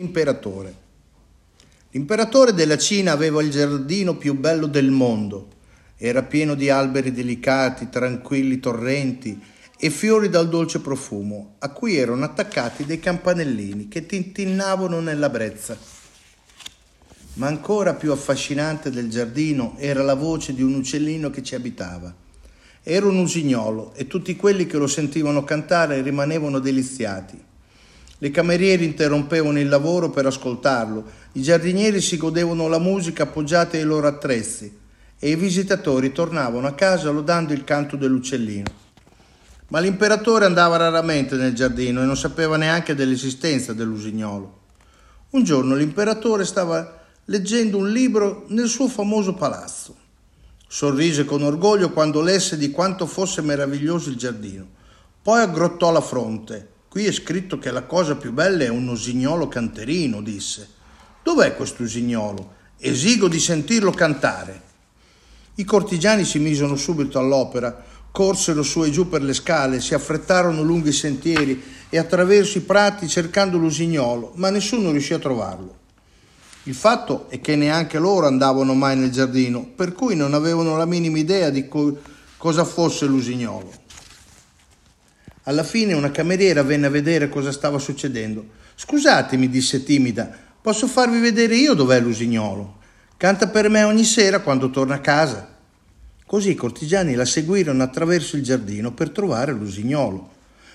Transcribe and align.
Imperatore. 0.00 0.74
L'imperatore 1.90 2.54
della 2.54 2.78
Cina 2.78 3.12
aveva 3.12 3.42
il 3.42 3.50
giardino 3.50 4.16
più 4.16 4.32
bello 4.34 4.66
del 4.66 4.90
mondo. 4.90 5.48
Era 5.98 6.22
pieno 6.22 6.54
di 6.54 6.70
alberi 6.70 7.12
delicati, 7.12 7.90
tranquilli 7.90 8.60
torrenti 8.60 9.38
e 9.78 9.90
fiori 9.90 10.30
dal 10.30 10.48
dolce 10.48 10.80
profumo, 10.80 11.56
a 11.58 11.68
cui 11.68 11.96
erano 11.96 12.24
attaccati 12.24 12.86
dei 12.86 12.98
campanellini 12.98 13.88
che 13.88 14.06
tintinnavano 14.06 15.00
nella 15.00 15.28
brezza. 15.28 15.76
Ma 17.34 17.48
ancora 17.48 17.92
più 17.92 18.10
affascinante 18.10 18.88
del 18.88 19.10
giardino 19.10 19.74
era 19.76 20.02
la 20.02 20.14
voce 20.14 20.54
di 20.54 20.62
un 20.62 20.76
uccellino 20.76 21.28
che 21.28 21.42
ci 21.42 21.54
abitava. 21.54 22.14
Era 22.82 23.06
un 23.06 23.18
usignolo 23.18 23.92
e 23.94 24.06
tutti 24.06 24.34
quelli 24.34 24.64
che 24.64 24.78
lo 24.78 24.86
sentivano 24.86 25.44
cantare 25.44 26.00
rimanevano 26.00 26.58
deliziati. 26.58 27.48
Le 28.22 28.30
cameriere 28.30 28.84
interrompevano 28.84 29.58
il 29.58 29.68
lavoro 29.70 30.10
per 30.10 30.26
ascoltarlo, 30.26 31.04
i 31.32 31.42
giardinieri 31.42 32.02
si 32.02 32.18
godevano 32.18 32.68
la 32.68 32.78
musica 32.78 33.22
appoggiati 33.22 33.78
ai 33.78 33.84
loro 33.84 34.08
attrezzi 34.08 34.76
e 35.18 35.30
i 35.30 35.36
visitatori 35.36 36.12
tornavano 36.12 36.66
a 36.66 36.74
casa 36.74 37.08
lodando 37.08 37.54
il 37.54 37.64
canto 37.64 37.96
dell'uccellino. 37.96 38.70
Ma 39.68 39.80
l'imperatore 39.80 40.44
andava 40.44 40.76
raramente 40.76 41.34
nel 41.36 41.54
giardino 41.54 42.02
e 42.02 42.04
non 42.04 42.14
sapeva 42.14 42.58
neanche 42.58 42.94
dell'esistenza 42.94 43.72
dell'usignolo. 43.72 44.58
Un 45.30 45.42
giorno 45.42 45.74
l'imperatore 45.74 46.44
stava 46.44 47.00
leggendo 47.24 47.78
un 47.78 47.90
libro 47.90 48.44
nel 48.48 48.68
suo 48.68 48.88
famoso 48.88 49.32
palazzo. 49.32 49.96
Sorrise 50.68 51.24
con 51.24 51.42
orgoglio 51.42 51.88
quando 51.90 52.20
lesse 52.20 52.58
di 52.58 52.70
quanto 52.70 53.06
fosse 53.06 53.40
meraviglioso 53.40 54.10
il 54.10 54.16
giardino. 54.16 54.66
Poi 55.22 55.40
aggrottò 55.40 55.90
la 55.90 56.02
fronte 56.02 56.68
Qui 56.90 57.06
è 57.06 57.12
scritto 57.12 57.56
che 57.60 57.70
la 57.70 57.84
cosa 57.84 58.16
più 58.16 58.32
bella 58.32 58.64
è 58.64 58.68
un 58.68 58.88
usignolo 58.88 59.46
canterino, 59.46 60.20
disse. 60.20 60.68
Dov'è 61.22 61.54
questo 61.54 61.84
usignolo? 61.84 62.54
Esigo 62.78 63.28
di 63.28 63.38
sentirlo 63.38 63.92
cantare. 63.92 64.60
I 65.54 65.64
cortigiani 65.64 66.24
si 66.24 66.40
misero 66.40 66.74
subito 66.74 67.20
all'opera, 67.20 67.80
corsero 68.10 68.64
su 68.64 68.82
e 68.82 68.90
giù 68.90 69.08
per 69.08 69.22
le 69.22 69.34
scale, 69.34 69.80
si 69.80 69.94
affrettarono 69.94 70.62
lungo 70.62 70.88
i 70.88 70.92
sentieri 70.92 71.62
e 71.88 71.96
attraverso 71.96 72.58
i 72.58 72.62
prati 72.62 73.06
cercando 73.06 73.56
l'usignolo, 73.56 74.32
ma 74.34 74.50
nessuno 74.50 74.90
riuscì 74.90 75.14
a 75.14 75.20
trovarlo. 75.20 75.76
Il 76.64 76.74
fatto 76.74 77.26
è 77.28 77.40
che 77.40 77.54
neanche 77.54 78.00
loro 78.00 78.26
andavano 78.26 78.74
mai 78.74 78.96
nel 78.96 79.12
giardino, 79.12 79.64
per 79.64 79.92
cui 79.92 80.16
non 80.16 80.34
avevano 80.34 80.76
la 80.76 80.86
minima 80.86 81.18
idea 81.18 81.50
di 81.50 81.68
co- 81.68 82.00
cosa 82.36 82.64
fosse 82.64 83.06
l'usignolo. 83.06 83.70
Alla 85.44 85.64
fine 85.64 85.94
una 85.94 86.10
cameriera 86.10 86.62
venne 86.62 86.86
a 86.86 86.90
vedere 86.90 87.28
cosa 87.28 87.50
stava 87.50 87.78
succedendo. 87.78 88.44
Scusatemi, 88.74 89.48
disse 89.48 89.82
timida, 89.82 90.30
posso 90.60 90.86
farvi 90.86 91.18
vedere 91.18 91.56
io 91.56 91.74
dov'è 91.74 91.98
l'usignolo? 92.00 92.78
Canta 93.16 93.48
per 93.48 93.68
me 93.68 93.82
ogni 93.82 94.04
sera 94.04 94.40
quando 94.40 94.70
torna 94.70 94.96
a 94.96 95.00
casa. 95.00 95.48
Così 96.26 96.50
i 96.50 96.54
cortigiani 96.54 97.14
la 97.14 97.24
seguirono 97.24 97.82
attraverso 97.82 98.36
il 98.36 98.42
giardino 98.42 98.92
per 98.92 99.10
trovare 99.10 99.52
l'usignolo. 99.52 100.30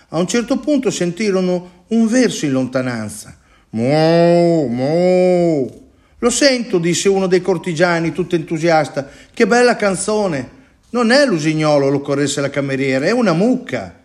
A 0.10 0.20
un 0.20 0.28
certo 0.28 0.60
punto 0.60 0.92
sentirono 0.92 1.86
un 1.88 2.08
verso 2.08 2.46
in 2.46 2.52
lontananza. 2.52 3.38
Mo, 3.70 4.68
mo. 4.68 5.84
Lo 6.20 6.30
sento, 6.30 6.78
disse 6.78 7.10
uno 7.10 7.28
dei 7.28 7.42
cortigiani, 7.42 8.12
tutto 8.12 8.36
entusiasta. 8.36 9.10
Che 9.34 9.48
bella 9.48 9.76
canzone! 9.76 10.50
Non 10.90 11.12
è 11.12 11.26
l'usignolo, 11.26 11.90
lo 11.90 12.02
corresse 12.02 12.42
la 12.42 12.50
cameriera, 12.50 13.06
è 13.06 13.12
una 13.12 13.34
mucca. 13.34 14.04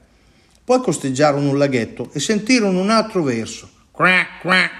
Poi 0.70 0.82
costeggiarono 0.82 1.48
un 1.48 1.58
laghetto 1.58 2.10
e 2.12 2.20
sentirono 2.20 2.78
un 2.78 2.90
altro 2.90 3.24
verso. 3.24 3.68
Quack, 3.90 4.40
quack. 4.40 4.70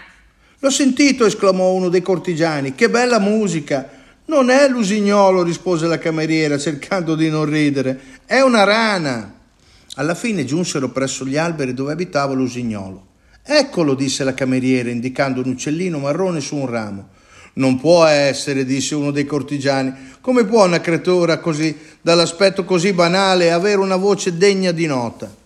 L'ho 0.60 0.70
sentito, 0.70 1.26
esclamò 1.26 1.72
uno 1.72 1.88
dei 1.88 2.00
cortigiani. 2.00 2.76
Che 2.76 2.88
bella 2.88 3.18
musica! 3.18 3.90
Non 4.26 4.50
è 4.50 4.68
l'usignolo, 4.68 5.42
rispose 5.42 5.88
la 5.88 5.98
cameriera, 5.98 6.58
cercando 6.58 7.16
di 7.16 7.28
non 7.28 7.44
ridere. 7.44 8.00
È 8.24 8.40
una 8.40 8.62
rana. 8.62 9.34
Alla 9.96 10.14
fine 10.14 10.44
giunsero 10.44 10.90
presso 10.90 11.26
gli 11.26 11.36
alberi 11.36 11.74
dove 11.74 11.90
abitava 11.90 12.34
l'usignolo. 12.34 13.06
Eccolo, 13.42 13.94
disse 13.94 14.22
la 14.22 14.32
cameriera, 14.32 14.90
indicando 14.90 15.40
un 15.40 15.48
uccellino 15.48 15.98
marrone 15.98 16.38
su 16.38 16.54
un 16.54 16.66
ramo. 16.66 17.08
Non 17.54 17.80
può 17.80 18.04
essere, 18.04 18.64
disse 18.64 18.94
uno 18.94 19.10
dei 19.10 19.24
cortigiani. 19.24 19.92
Come 20.20 20.44
può 20.44 20.64
una 20.64 20.80
creatura 20.80 21.38
così, 21.38 21.76
dall'aspetto 22.00 22.64
così 22.64 22.92
banale, 22.92 23.50
avere 23.50 23.78
una 23.78 23.96
voce 23.96 24.36
degna 24.36 24.70
di 24.70 24.86
nota? 24.86 25.38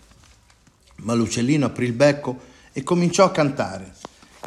Ma 1.05 1.15
l'uccellino 1.15 1.65
aprì 1.67 1.87
il 1.87 1.93
becco 1.93 2.39
e 2.73 2.83
cominciò 2.83 3.25
a 3.25 3.31
cantare. 3.31 3.95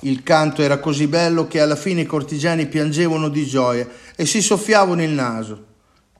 Il 0.01 0.21
canto 0.21 0.61
era 0.61 0.77
così 0.77 1.07
bello 1.07 1.47
che 1.47 1.59
alla 1.59 1.75
fine 1.75 2.01
i 2.01 2.05
cortigiani 2.05 2.67
piangevano 2.67 3.29
di 3.29 3.45
gioia 3.45 3.87
e 4.15 4.25
si 4.27 4.41
soffiavano 4.41 5.01
il 5.01 5.09
naso. 5.09 5.65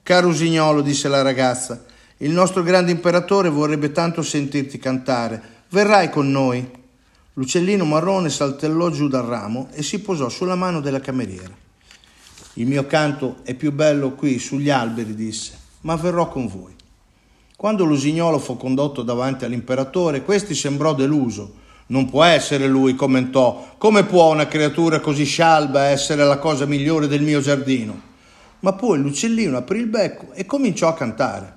Caro 0.02 0.28
usignolo, 0.28 0.80
disse 0.80 1.06
la 1.06 1.22
ragazza, 1.22 1.84
il 2.18 2.30
nostro 2.30 2.62
grande 2.62 2.90
imperatore 2.90 3.48
vorrebbe 3.48 3.92
tanto 3.92 4.22
sentirti 4.22 4.78
cantare. 4.78 5.40
Verrai 5.68 6.10
con 6.10 6.30
noi? 6.30 6.68
L'uccellino 7.34 7.84
marrone 7.84 8.30
saltellò 8.30 8.90
giù 8.90 9.06
dal 9.06 9.24
ramo 9.24 9.68
e 9.72 9.84
si 9.84 10.00
posò 10.00 10.28
sulla 10.28 10.56
mano 10.56 10.80
della 10.80 10.98
cameriera. 10.98 11.54
Il 12.54 12.66
mio 12.66 12.86
canto 12.86 13.36
è 13.44 13.54
più 13.54 13.70
bello 13.70 14.14
qui 14.14 14.40
sugli 14.40 14.70
alberi, 14.70 15.14
disse, 15.14 15.56
ma 15.82 15.94
verrò 15.94 16.28
con 16.28 16.48
voi. 16.48 16.74
Quando 17.58 17.82
l'usignolo 17.82 18.38
fu 18.38 18.56
condotto 18.56 19.02
davanti 19.02 19.44
all'imperatore, 19.44 20.22
questi 20.22 20.54
sembrò 20.54 20.94
deluso. 20.94 21.54
Non 21.86 22.08
può 22.08 22.22
essere 22.22 22.68
lui, 22.68 22.94
commentò. 22.94 23.74
Come 23.78 24.04
può 24.04 24.30
una 24.30 24.46
creatura 24.46 25.00
così 25.00 25.24
scialba 25.24 25.86
essere 25.86 26.24
la 26.24 26.38
cosa 26.38 26.66
migliore 26.66 27.08
del 27.08 27.22
mio 27.22 27.40
giardino? 27.40 28.00
Ma 28.60 28.74
poi 28.74 29.00
l'uccellino 29.00 29.56
aprì 29.56 29.80
il 29.80 29.88
becco 29.88 30.30
e 30.34 30.46
cominciò 30.46 30.86
a 30.86 30.94
cantare. 30.94 31.56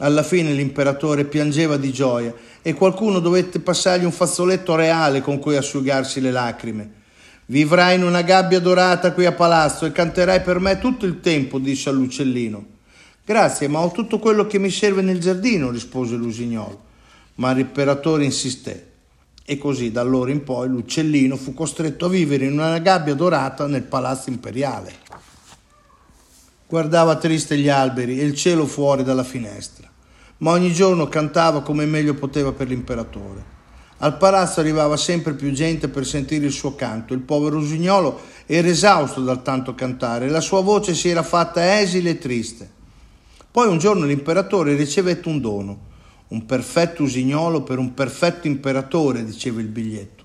Alla 0.00 0.22
fine 0.22 0.52
l'imperatore 0.52 1.24
piangeva 1.24 1.78
di 1.78 1.90
gioia 1.90 2.34
e 2.60 2.74
qualcuno 2.74 3.18
dovette 3.18 3.60
passargli 3.60 4.04
un 4.04 4.12
fazzoletto 4.12 4.74
reale 4.74 5.22
con 5.22 5.38
cui 5.38 5.56
asciugarsi 5.56 6.20
le 6.20 6.32
lacrime. 6.32 6.92
Vivrai 7.46 7.96
in 7.96 8.04
una 8.04 8.20
gabbia 8.20 8.60
dorata 8.60 9.14
qui 9.14 9.24
a 9.24 9.32
palazzo 9.32 9.86
e 9.86 9.92
canterai 9.92 10.42
per 10.42 10.58
me 10.58 10.78
tutto 10.78 11.06
il 11.06 11.20
tempo, 11.20 11.58
disse 11.58 11.88
all'uccellino. 11.88 12.72
Grazie, 13.26 13.68
ma 13.68 13.78
ho 13.78 13.90
tutto 13.90 14.18
quello 14.18 14.46
che 14.46 14.58
mi 14.58 14.68
serve 14.68 15.00
nel 15.00 15.18
giardino, 15.18 15.70
rispose 15.70 16.14
l'usignolo. 16.14 16.82
Ma 17.36 17.52
l'imperatore 17.52 18.22
insisté. 18.22 18.90
E 19.46 19.56
così 19.56 19.90
da 19.90 20.02
allora 20.02 20.30
in 20.30 20.44
poi 20.44 20.68
l'uccellino 20.68 21.36
fu 21.36 21.54
costretto 21.54 22.04
a 22.04 22.10
vivere 22.10 22.44
in 22.44 22.52
una 22.52 22.78
gabbia 22.78 23.14
dorata 23.14 23.66
nel 23.66 23.82
palazzo 23.82 24.28
imperiale. 24.28 24.92
Guardava 26.66 27.16
triste 27.16 27.56
gli 27.56 27.70
alberi 27.70 28.20
e 28.20 28.24
il 28.24 28.34
cielo 28.34 28.66
fuori 28.66 29.02
dalla 29.02 29.24
finestra, 29.24 29.88
ma 30.38 30.50
ogni 30.50 30.72
giorno 30.74 31.08
cantava 31.08 31.62
come 31.62 31.86
meglio 31.86 32.12
poteva 32.12 32.52
per 32.52 32.68
l'imperatore. 32.68 33.52
Al 33.98 34.18
palazzo 34.18 34.60
arrivava 34.60 34.98
sempre 34.98 35.32
più 35.32 35.50
gente 35.52 35.88
per 35.88 36.04
sentire 36.04 36.44
il 36.44 36.52
suo 36.52 36.74
canto. 36.74 37.14
Il 37.14 37.20
povero 37.20 37.56
usignolo 37.56 38.20
era 38.44 38.68
esausto 38.68 39.22
dal 39.22 39.42
tanto 39.42 39.74
cantare 39.74 40.28
la 40.28 40.40
sua 40.40 40.60
voce 40.60 40.94
si 40.94 41.08
era 41.08 41.22
fatta 41.22 41.80
esile 41.80 42.10
e 42.10 42.18
triste. 42.18 42.73
Poi 43.54 43.68
un 43.68 43.78
giorno 43.78 44.04
l'imperatore 44.04 44.74
ricevette 44.74 45.28
un 45.28 45.40
dono, 45.40 45.78
un 46.30 46.44
perfetto 46.44 47.04
usignolo 47.04 47.62
per 47.62 47.78
un 47.78 47.94
perfetto 47.94 48.48
imperatore, 48.48 49.24
diceva 49.24 49.60
il 49.60 49.68
biglietto. 49.68 50.24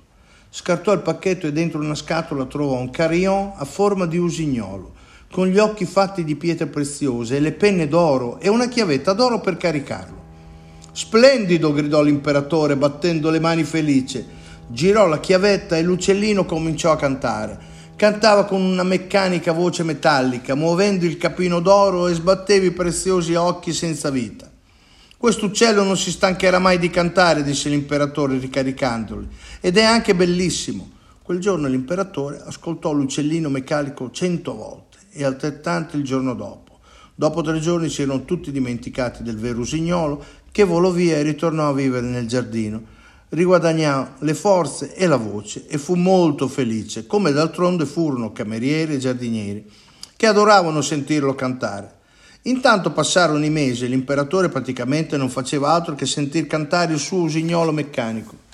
Scartò 0.49 0.91
il 0.93 1.01
pacchetto 1.01 1.45
e 1.45 1.51
dentro 1.51 1.79
una 1.79 1.93
scatola 1.93 2.45
trovò 2.45 2.79
un 2.79 2.89
carillon 2.89 3.51
a 3.55 3.65
forma 3.65 4.07
di 4.07 4.17
usignolo, 4.17 4.93
con 5.31 5.45
gli 5.45 5.59
occhi 5.59 5.85
fatti 5.85 6.23
di 6.23 6.35
pietre 6.37 6.65
preziose 6.65 7.35
e 7.35 7.39
le 7.39 7.51
penne 7.51 7.87
d'oro 7.87 8.39
e 8.39 8.49
una 8.49 8.67
chiavetta 8.67 9.13
d'oro 9.13 9.39
per 9.41 9.57
caricarlo. 9.57 10.17
Splendido! 10.91 11.71
gridò 11.71 12.01
l'imperatore 12.01 12.77
battendo 12.77 13.29
le 13.29 13.39
mani 13.39 13.63
felice. 13.63 14.25
Girò 14.69 15.05
la 15.05 15.19
chiavetta 15.19 15.77
e 15.77 15.83
l'uccellino 15.83 16.45
cominciò 16.45 16.91
a 16.91 16.97
cantare. 16.97 17.59
Cantava 17.99 18.45
con 18.45 18.61
una 18.61 18.83
meccanica 18.83 19.51
voce 19.51 19.83
metallica, 19.83 20.55
muovendo 20.55 21.03
il 21.05 21.17
capino 21.17 21.59
d'oro 21.59 22.07
e 22.07 22.13
sbatteva 22.13 22.65
i 22.65 22.71
preziosi 22.71 23.35
occhi 23.35 23.73
senza 23.73 24.09
vita. 24.09 24.49
Quest'uccello 25.17 25.83
non 25.83 25.97
si 25.97 26.09
stancherà 26.09 26.59
mai 26.59 26.79
di 26.79 26.89
cantare, 26.89 27.43
disse 27.43 27.67
l'imperatore 27.67 28.37
ricaricandoli, 28.37 29.27
ed 29.59 29.75
è 29.75 29.83
anche 29.83 30.15
bellissimo. 30.15 30.89
Quel 31.21 31.39
giorno 31.39 31.67
l'imperatore 31.67 32.41
ascoltò 32.41 32.93
l'uccellino 32.93 33.49
meccanico 33.49 34.11
cento 34.11 34.55
volte 34.55 34.99
e 35.11 35.25
altrettanto 35.25 35.97
il 35.97 36.05
giorno 36.05 36.33
dopo. 36.33 36.79
Dopo 37.15 37.41
tre 37.41 37.59
giorni 37.59 37.89
si 37.89 38.03
erano 38.03 38.23
tutti 38.23 38.53
dimenticati 38.53 39.23
del 39.23 39.37
vero 39.37 39.59
usignolo 39.59 40.23
che 40.53 40.63
volò 40.63 40.89
via 40.91 41.17
e 41.17 41.23
ritornò 41.23 41.67
a 41.67 41.73
vivere 41.73 42.07
nel 42.07 42.29
giardino 42.29 42.95
riguadagnò 43.29 44.07
le 44.19 44.33
forze 44.33 44.95
e 44.95 45.05
la 45.05 45.17
voce 45.17 45.65
e 45.67 45.77
fu 45.77 45.95
molto 45.95 46.47
felice, 46.47 47.05
come 47.05 47.31
d'altronde 47.31 47.85
furono 47.85 48.31
camerieri 48.31 48.95
e 48.95 48.97
giardinieri, 48.97 49.69
che 50.15 50.27
adoravano 50.27 50.81
sentirlo 50.81 51.35
cantare. 51.35 51.97
Intanto 52.43 52.91
passarono 52.91 53.43
i 53.45 53.49
mesi 53.49 53.85
e 53.85 53.87
l'imperatore 53.87 54.49
praticamente 54.49 55.17
non 55.17 55.29
faceva 55.29 55.71
altro 55.71 55.93
che 55.93 56.05
sentir 56.05 56.47
cantare 56.47 56.93
il 56.93 56.99
suo 56.99 57.19
usignolo 57.19 57.71
meccanico. 57.71 58.47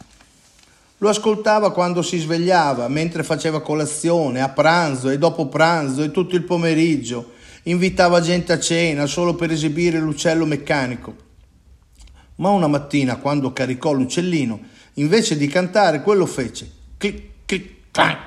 Lo 0.99 1.09
ascoltava 1.09 1.71
quando 1.71 2.01
si 2.01 2.17
svegliava, 2.17 2.87
mentre 2.87 3.23
faceva 3.23 3.61
colazione, 3.61 4.41
a 4.41 4.49
pranzo 4.49 5.09
e 5.09 5.17
dopo 5.17 5.47
pranzo 5.47 6.01
e 6.01 6.11
tutto 6.11 6.35
il 6.35 6.43
pomeriggio. 6.43 7.33
Invitava 7.63 8.21
gente 8.21 8.53
a 8.53 8.59
cena 8.59 9.05
solo 9.05 9.35
per 9.35 9.51
esibire 9.51 9.99
l'uccello 9.99 10.45
meccanico. 10.45 11.24
Ma 12.35 12.49
una 12.49 12.67
mattina, 12.67 13.17
quando 13.17 13.53
caricò 13.53 13.93
l'uccellino, 13.93 14.59
invece 14.93 15.37
di 15.37 15.47
cantare, 15.47 16.01
quello 16.01 16.25
fece 16.25 16.69
clic, 16.97 17.21
clic, 17.45 17.73
clac 17.91 18.19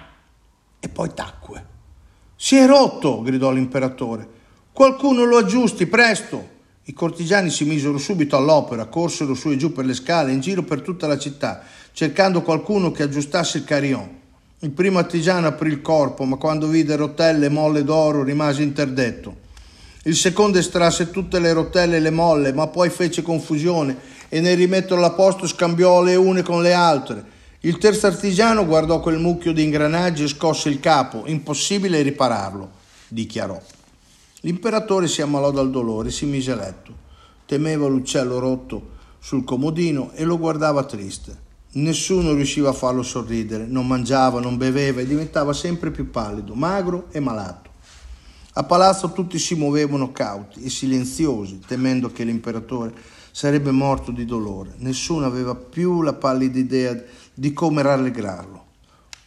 e 0.80 0.88
poi 0.88 1.12
tacque. 1.14 1.66
Si 2.36 2.56
è 2.56 2.66
rotto, 2.66 3.22
gridò 3.22 3.50
l'imperatore. 3.50 4.26
Qualcuno 4.72 5.24
lo 5.24 5.38
aggiusti, 5.38 5.86
presto! 5.86 6.56
I 6.84 6.92
cortigiani 6.94 7.50
si 7.50 7.64
misero 7.64 7.98
subito 7.98 8.36
all'opera, 8.36 8.86
corsero 8.86 9.34
su 9.34 9.50
e 9.50 9.56
giù 9.56 9.72
per 9.72 9.84
le 9.84 9.92
scale, 9.92 10.32
in 10.32 10.40
giro 10.40 10.62
per 10.62 10.80
tutta 10.80 11.06
la 11.06 11.18
città, 11.18 11.62
cercando 11.92 12.40
qualcuno 12.40 12.92
che 12.92 13.02
aggiustasse 13.02 13.58
il 13.58 13.64
carillon. 13.64 14.08
Il 14.60 14.70
primo 14.70 14.98
artigiano 14.98 15.48
aprì 15.48 15.68
il 15.68 15.82
corpo, 15.82 16.24
ma 16.24 16.36
quando 16.36 16.66
vide 16.66 16.96
rotelle 16.96 17.46
e 17.46 17.50
molle 17.50 17.84
d'oro 17.84 18.22
rimase 18.22 18.62
interdetto. 18.62 19.36
Il 20.04 20.14
secondo 20.14 20.58
estrasse 20.58 21.10
tutte 21.10 21.38
le 21.38 21.52
rotelle 21.52 21.96
e 21.96 22.00
le 22.00 22.10
molle, 22.10 22.52
ma 22.52 22.68
poi 22.68 22.88
fece 22.88 23.22
confusione 23.22 23.96
e 24.28 24.40
nel 24.40 24.56
rimetterlo 24.56 25.04
a 25.04 25.10
posto 25.10 25.46
scambiò 25.46 26.02
le 26.02 26.14
une 26.14 26.42
con 26.42 26.62
le 26.62 26.72
altre. 26.72 27.36
Il 27.60 27.78
terzo 27.78 28.06
artigiano 28.06 28.64
guardò 28.64 29.00
quel 29.00 29.18
mucchio 29.18 29.52
di 29.52 29.64
ingranaggi 29.64 30.22
e 30.22 30.28
scosse 30.28 30.68
il 30.68 30.78
capo. 30.78 31.24
Impossibile 31.26 32.02
ripararlo, 32.02 32.70
dichiarò. 33.08 33.60
L'imperatore 34.42 35.08
si 35.08 35.20
ammalò 35.20 35.50
dal 35.50 35.70
dolore 35.70 36.08
e 36.08 36.12
si 36.12 36.26
mise 36.26 36.52
a 36.52 36.56
letto. 36.56 36.92
Temeva 37.44 37.88
l'uccello 37.88 38.38
rotto 38.38 38.90
sul 39.18 39.42
comodino 39.42 40.12
e 40.14 40.22
lo 40.22 40.38
guardava 40.38 40.84
triste. 40.84 41.46
Nessuno 41.72 42.32
riusciva 42.34 42.70
a 42.70 42.74
farlo 42.74 43.02
sorridere, 43.02 43.66
non 43.66 43.86
mangiava, 43.86 44.40
non 44.40 44.56
beveva 44.56 45.00
e 45.00 45.06
diventava 45.06 45.52
sempre 45.52 45.90
più 45.90 46.10
pallido, 46.10 46.54
magro 46.54 47.08
e 47.10 47.18
malato. 47.18 47.67
A 48.54 48.64
palazzo 48.64 49.12
tutti 49.12 49.38
si 49.38 49.54
muovevano 49.54 50.10
cauti 50.10 50.64
e 50.64 50.70
silenziosi, 50.70 51.60
temendo 51.66 52.10
che 52.10 52.24
l'imperatore 52.24 52.92
sarebbe 53.30 53.70
morto 53.70 54.10
di 54.10 54.24
dolore. 54.24 54.74
Nessuno 54.78 55.26
aveva 55.26 55.54
più 55.54 56.02
la 56.02 56.14
pallida 56.14 56.58
idea 56.58 57.00
di 57.32 57.52
come 57.52 57.82
rallegrarlo. 57.82 58.66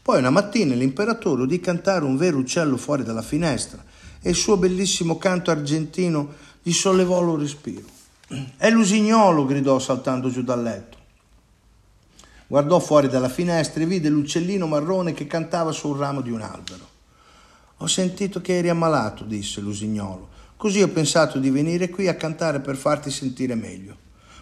Poi 0.02 0.18
una 0.18 0.32
mattina 0.32 0.76
l'imperatore 0.76 1.44
udì 1.44 1.60
cantare 1.60 2.04
un 2.04 2.18
vero 2.18 2.40
uccello 2.40 2.76
fuori 2.76 3.04
dalla 3.04 3.22
finestra 3.22 3.82
e 4.22 4.30
il 4.32 4.36
suo 4.36 4.58
bellissimo 4.58 5.18
canto 5.18 5.52
argentino 5.52 6.34
gli 6.62 6.74
sollevò 6.74 7.22
lo 7.22 7.38
respiro. 7.38 7.86
È 8.58 8.70
l'usignolo, 8.70 9.46
gridò 9.46 9.80
saltando 9.80 10.30
giù 10.30 10.42
dal 10.42 10.62
letto. 10.62 10.98
Guardò 12.48 12.80
fuori 12.80 13.08
dalla 13.08 13.30
finestra 13.30 13.82
e 13.82 13.86
vide 13.86 14.10
l'uccellino 14.10 14.68
marrone 14.68 15.14
che 15.14 15.28
cantava 15.28 15.72
sul 15.72 15.98
ramo 15.98 16.20
di 16.22 16.32
un 16.32 16.42
albero. 16.42 16.91
Ho 17.82 17.88
sentito 17.88 18.42
che 18.42 18.58
eri 18.60 18.70
ammalato, 18.70 19.24
disse 19.24 19.60
l'usignolo. 19.60 20.30
Così 20.56 20.84
ho 20.84 20.90
pensato 20.90 21.40
di 21.40 21.50
venire 21.50 21.90
qui 21.90 22.08
a 22.08 22.14
cantare 22.14 22.60
per 22.60 22.76
farti 22.76 23.10
sentire 23.10 23.56
meglio. 23.56 23.98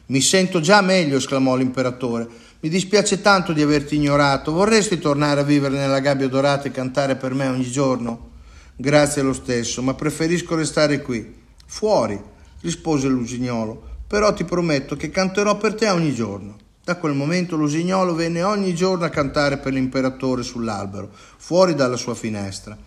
Mi 0.08 0.20
sento 0.20 0.60
già 0.60 0.82
meglio, 0.82 1.16
esclamò 1.16 1.56
l'imperatore. 1.56 2.28
Mi 2.60 2.68
dispiace 2.68 3.22
tanto 3.22 3.54
di 3.54 3.62
averti 3.62 3.96
ignorato. 3.96 4.52
Vorresti 4.52 5.00
tornare 5.00 5.40
a 5.40 5.46
vivere 5.46 5.78
nella 5.78 6.02
gabbia 6.02 6.28
dorata 6.28 6.68
e 6.68 6.72
cantare 6.72 7.16
per 7.16 7.34
me 7.34 7.48
ogni 7.48 7.72
giorno? 7.72 8.32
Grazie 8.76 9.22
lo 9.22 9.32
stesso, 9.32 9.82
ma 9.82 9.94
preferisco 9.94 10.56
restare 10.56 11.02
qui. 11.02 11.34
Fuori, 11.66 12.22
rispose 12.60 13.08
l'usignolo, 13.08 13.82
però 14.06 14.34
ti 14.34 14.44
prometto 14.44 14.98
che 14.98 15.12
canterò 15.12 15.56
per 15.56 15.76
te 15.76 15.88
ogni 15.88 16.14
giorno. 16.14 16.58
Da 16.84 16.98
quel 16.98 17.14
momento 17.14 17.56
l'usignolo 17.56 18.14
venne 18.16 18.44
ogni 18.44 18.76
giorno 18.76 19.06
a 19.06 19.10
cantare 19.10 19.60
per 19.60 19.72
l'imperatore 19.72 20.44
sull'albero, 20.44 21.10
fuori 21.38 21.74
dalla 21.74 21.96
sua 21.96 22.16
finestra. 22.16 22.78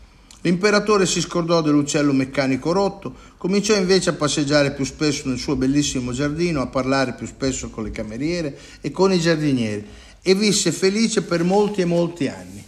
L'imperatore 0.43 1.07
si 1.07 1.21
scordò 1.21 1.63
dell'uccello 1.63 2.13
meccanico 2.13 2.73
rotto, 2.73 3.15
cominciò 3.39 3.77
invece 3.77 4.11
a 4.11 4.15
passeggiare 4.15 4.73
più 4.73 4.85
spesso 4.85 5.29
nel 5.29 5.39
suo 5.39 5.55
bellissimo 5.55 6.13
giardino, 6.13 6.61
a 6.61 6.67
parlare 6.67 7.15
più 7.15 7.27
spesso 7.27 7.71
con 7.71 7.85
le 7.85 7.93
cameriere 7.93 8.59
e 8.81 8.91
con 8.91 9.13
i 9.13 9.21
giardinieri 9.21 9.87
e 10.21 10.35
visse 10.35 10.73
felice 10.73 11.23
per 11.23 11.45
molti 11.45 11.83
e 11.83 11.85
molti 11.85 12.27
anni. 12.27 12.62